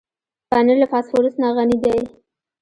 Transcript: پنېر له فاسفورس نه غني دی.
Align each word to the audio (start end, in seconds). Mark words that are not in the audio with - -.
پنېر 0.49 0.77
له 0.81 0.87
فاسفورس 0.91 1.33
نه 1.41 1.49
غني 1.55 1.77
دی. 1.83 1.97